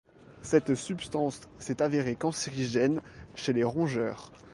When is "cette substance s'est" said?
0.41-1.79